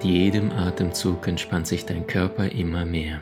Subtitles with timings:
[0.00, 3.20] Mit jedem Atemzug entspannt sich dein Körper immer mehr.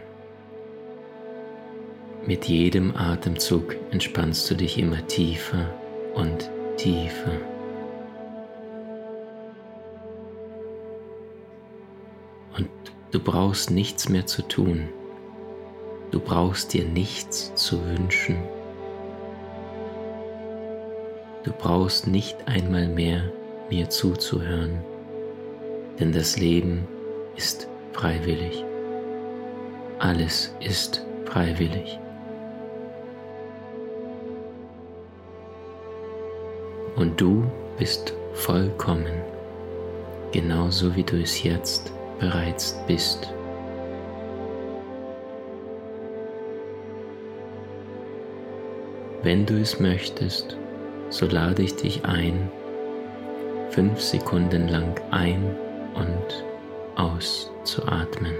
[2.24, 5.75] Mit jedem Atemzug entspannst du dich immer tiefer
[6.14, 7.32] und tiefer.
[12.56, 12.68] Und
[13.10, 14.88] du brauchst nichts mehr zu tun.
[16.12, 18.36] Du brauchst dir nichts zu wünschen.
[21.42, 23.32] Du brauchst nicht einmal mehr
[23.68, 24.79] mir zuzuhören,
[25.98, 26.86] denn das Leben
[27.36, 28.64] ist freiwillig.
[29.98, 31.98] Alles ist freiwillig.
[36.97, 37.44] Und du
[37.78, 39.22] bist vollkommen,
[40.33, 43.33] genauso wie du es jetzt bereits bist.
[49.22, 50.56] Wenn du es möchtest,
[51.11, 52.51] so lade ich dich ein,
[53.70, 56.44] fünf Sekunden lang ein- und
[56.97, 58.34] auszuatmen.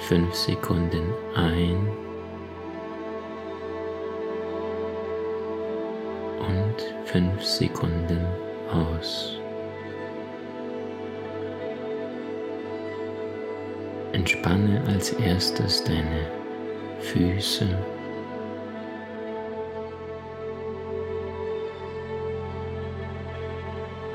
[0.00, 1.88] Fünf Sekunden ein
[6.40, 8.26] und fünf Sekunden
[8.70, 9.38] aus.
[14.12, 16.30] Entspanne als erstes deine
[17.00, 17.66] Füße.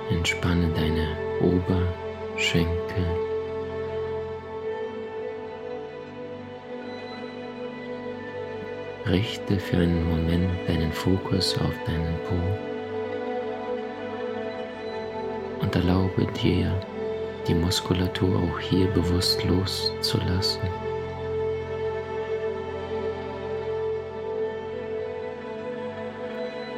[0.10, 3.06] Entspanne deine Oberschenkel.
[9.08, 12.80] Richte für einen Moment deinen Fokus auf deinen Po
[15.62, 16.72] und erlaube dir,
[17.48, 20.62] die Muskulatur auch hier bewusst loszulassen.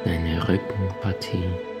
[0.04, 1.71] Deine Rückenpartie.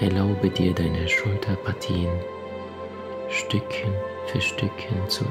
[0.00, 2.08] Erlaube dir deine Schulterpartien
[3.28, 3.92] Stückchen
[4.26, 5.24] für Stückchen zu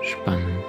[0.00, 0.64] entspannen.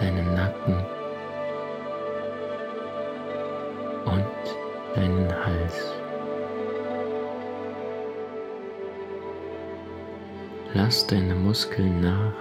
[0.00, 0.76] Deinen Nacken
[4.06, 5.92] und deinen Hals.
[10.72, 12.32] Lass deine Muskeln nach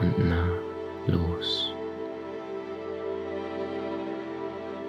[0.00, 1.71] und nach los.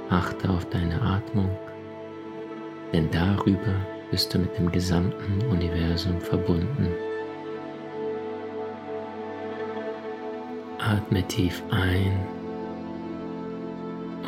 [0.09, 1.49] Achte auf deine Atmung,
[2.91, 3.73] denn darüber
[4.11, 6.87] bist du mit dem gesamten Universum verbunden.
[10.77, 12.19] Atme tief ein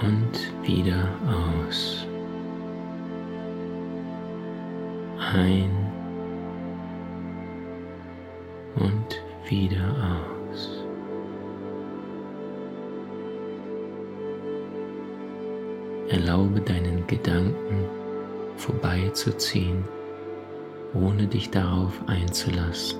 [0.04, 1.08] und wieder
[1.68, 2.08] aus.
[5.34, 5.72] Ein
[8.76, 10.35] und wieder aus.
[16.10, 17.86] Erlaube deinen Gedanken
[18.58, 19.84] vorbeizuziehen,
[20.94, 23.00] ohne dich darauf einzulassen.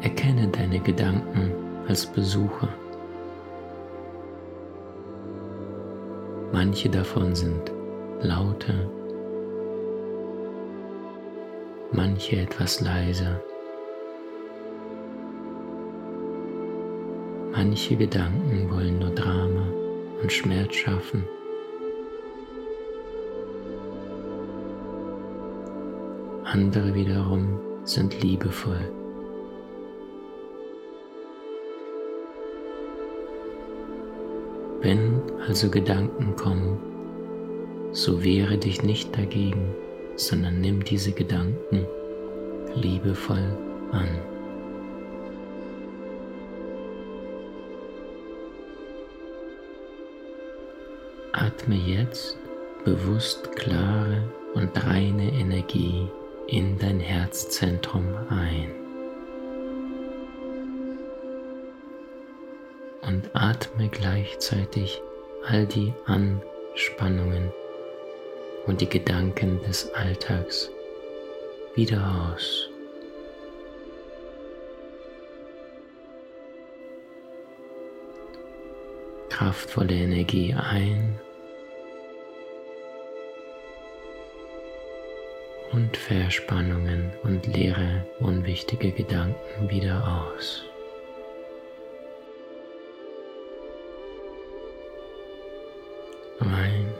[0.00, 1.52] Erkenne deine Gedanken
[1.88, 2.68] als Besucher.
[6.52, 7.72] Manche davon sind
[8.20, 8.88] lauter,
[11.92, 13.40] manche etwas leiser.
[17.60, 19.66] Manche Gedanken wollen nur Drama
[20.22, 21.24] und Schmerz schaffen.
[26.44, 28.92] Andere wiederum sind liebevoll.
[34.80, 36.78] Wenn also Gedanken kommen,
[37.90, 39.74] so wehre dich nicht dagegen,
[40.14, 41.84] sondern nimm diese Gedanken
[42.76, 43.58] liebevoll
[43.90, 44.37] an.
[51.58, 52.38] Atme jetzt
[52.84, 54.22] bewusst klare
[54.54, 56.08] und reine Energie
[56.46, 58.70] in dein Herzzentrum ein.
[63.02, 65.02] Und atme gleichzeitig
[65.48, 67.50] all die Anspannungen
[68.66, 70.70] und die Gedanken des Alltags
[71.74, 72.70] wieder aus.
[79.28, 81.18] Kraftvolle Energie ein
[85.72, 90.64] und Verspannungen und leere, unwichtige Gedanken wieder aus.
[96.40, 96.92] Ein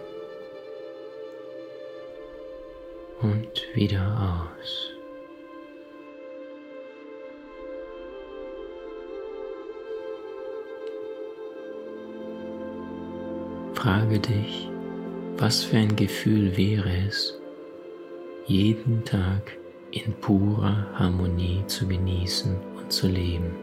[3.23, 4.93] und wieder aus.
[13.75, 14.69] Frage dich,
[15.37, 17.38] was für ein Gefühl wäre es,
[18.49, 19.59] jeden Tag
[19.91, 23.55] in purer Harmonie zu genießen und zu leben.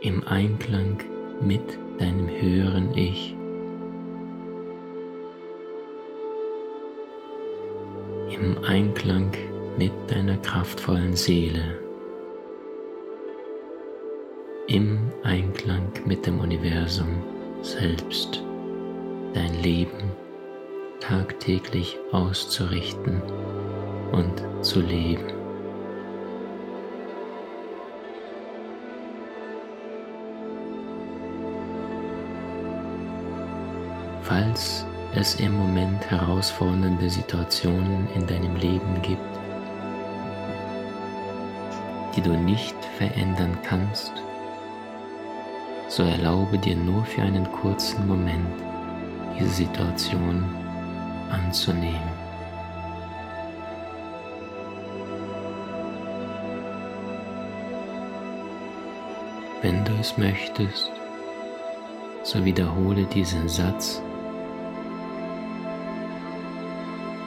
[0.00, 0.98] Im Einklang
[1.42, 3.36] mit deinem höheren Ich.
[8.30, 9.32] Im Einklang
[9.76, 11.78] mit deiner kraftvollen Seele.
[14.68, 17.22] Im Einklang mit dem Universum
[17.60, 18.42] selbst
[19.34, 19.97] dein Leben
[21.08, 23.22] tagtäglich auszurichten
[24.12, 25.32] und zu leben.
[34.20, 34.84] Falls
[35.14, 39.22] es im Moment herausfordernde Situationen in deinem Leben gibt,
[42.14, 44.12] die du nicht verändern kannst,
[45.88, 48.52] so erlaube dir nur für einen kurzen Moment
[49.38, 50.44] diese Situation
[51.48, 52.12] anzunehmen.
[59.62, 60.92] Wenn du es möchtest,
[62.22, 64.02] so wiederhole diesen Satz,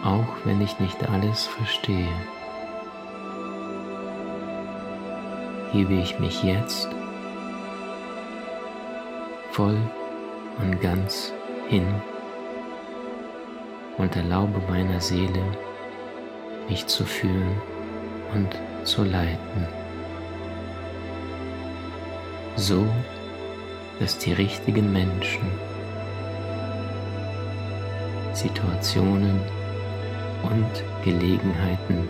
[0.04, 2.14] auch wenn ich nicht alles verstehe,
[5.74, 6.90] gebe ich mich jetzt
[9.52, 9.78] voll
[10.60, 11.34] und ganz
[11.70, 12.02] hin
[13.98, 15.44] und erlaube meiner Seele,
[16.70, 17.62] mich zu fühlen
[18.34, 19.68] und zu leiten.
[22.56, 22.86] So,
[24.00, 25.52] dass die richtigen Menschen,
[28.34, 29.40] Situationen
[30.44, 32.10] und Gelegenheiten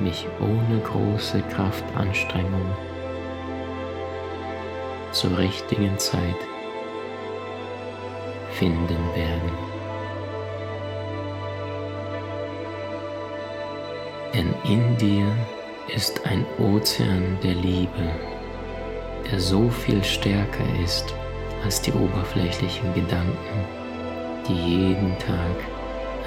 [0.00, 2.74] mich ohne große Kraftanstrengung
[5.12, 6.36] zur richtigen Zeit
[8.60, 9.50] finden werden.
[14.34, 15.26] Denn in dir
[15.96, 18.10] ist ein Ozean der Liebe,
[19.30, 21.14] der so viel stärker ist
[21.64, 23.64] als die oberflächlichen Gedanken,
[24.46, 25.56] die jeden Tag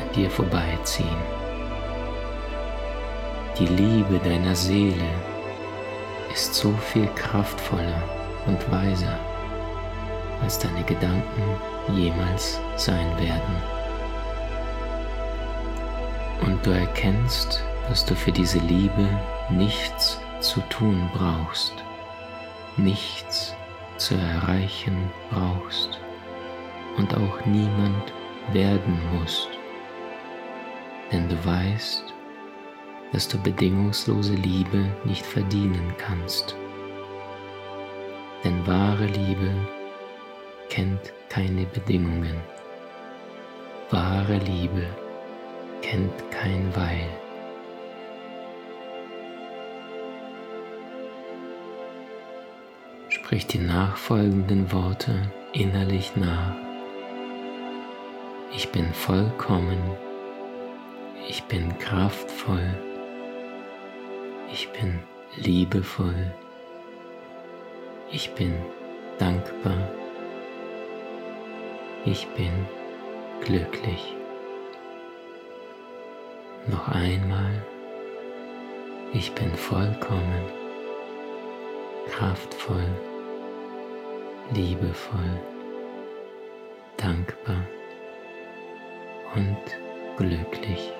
[0.02, 1.22] an dir vorbeiziehen.
[3.60, 5.12] Die Liebe deiner Seele
[6.34, 8.02] ist so viel kraftvoller
[8.48, 9.20] und weiser,
[10.44, 11.44] als deine Gedanken
[11.95, 13.56] jemals sein werden.
[16.42, 19.07] Und du erkennst, dass du für diese Liebe
[19.50, 21.74] nichts zu tun brauchst,
[22.78, 23.56] nichts
[23.98, 26.00] zu erreichen brauchst
[26.98, 28.13] und auch niemand
[28.51, 29.50] werden musst,
[31.12, 32.04] denn du weißt,
[33.13, 36.56] dass du bedingungslose Liebe nicht verdienen kannst
[38.44, 39.51] denn wahre Liebe
[40.74, 42.36] kennt keine Bedingungen.
[43.92, 44.88] Wahre Liebe
[45.84, 47.08] kennt kein Weil.
[53.08, 55.14] Sprich die nachfolgenden Worte
[55.52, 56.56] innerlich nach.
[58.56, 59.77] Ich bin vollkommen.
[61.30, 62.74] Ich bin kraftvoll.
[64.51, 64.98] Ich bin
[65.36, 66.34] liebevoll.
[68.10, 68.56] Ich bin
[69.20, 70.02] dankbar.
[72.05, 72.51] Ich bin
[73.45, 74.13] glücklich.
[76.67, 77.63] Noch einmal.
[79.13, 80.43] Ich bin vollkommen,
[82.10, 82.88] kraftvoll,
[84.53, 85.39] liebevoll,
[86.98, 87.65] dankbar
[89.36, 89.57] und
[90.17, 90.91] glücklich.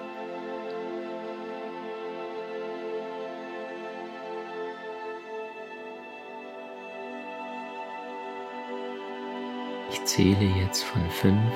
[10.04, 11.54] Zähle jetzt von fünf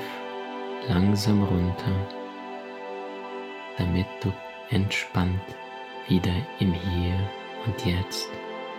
[0.88, 1.92] langsam runter,
[3.76, 4.32] damit du
[4.70, 5.40] entspannt
[6.08, 7.14] wieder im Hier
[7.66, 8.30] und Jetzt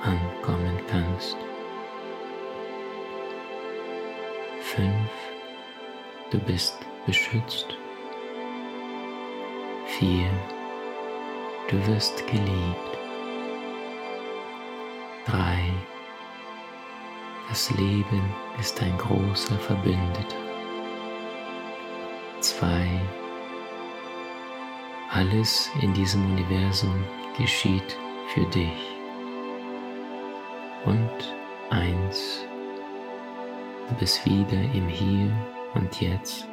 [0.02, 1.38] ankommen kannst.
[4.62, 5.12] Fünf,
[6.32, 7.68] du bist beschützt.
[9.86, 10.30] Vier,
[11.70, 12.98] du wirst geliebt.
[15.26, 15.72] Drei,
[17.50, 18.22] das Leben
[18.60, 20.38] ist ein großer Verbündeter.
[22.40, 22.68] 2.
[25.12, 27.04] Alles in diesem Universum
[27.38, 27.98] geschieht
[28.34, 28.96] für dich.
[30.86, 31.36] Und
[31.72, 32.46] 1.
[33.90, 35.36] Du bist wieder im Hier
[35.74, 36.48] und Jetzt,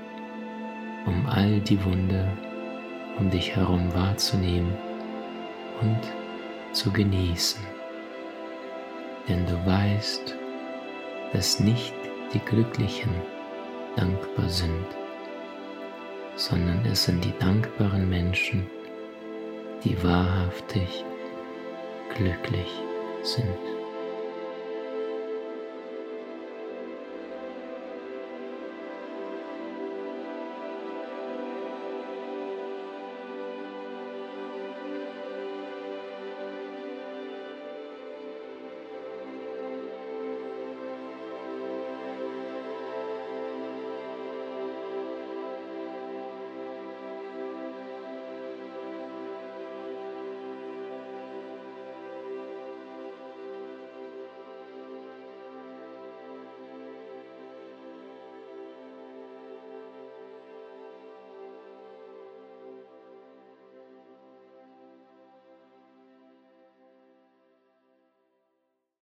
[1.05, 2.26] um all die Wunder
[3.19, 4.75] um dich herum wahrzunehmen
[5.81, 6.00] und
[6.73, 7.65] zu genießen.
[9.29, 10.37] denn du weißt,
[11.33, 11.95] dass nicht
[12.33, 13.14] die Glücklichen
[13.97, 14.87] dankbar sind,
[16.37, 18.66] sondern es sind die dankbaren Menschen,
[19.85, 21.04] die wahrhaftig
[22.14, 22.71] glücklich
[23.23, 23.75] sind.